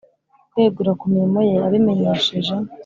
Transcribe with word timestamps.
Kwegura 0.51 0.91
ku 0.99 1.05
mirimo 1.13 1.39
ye 1.49 1.55
abimenyesheje 1.67 2.53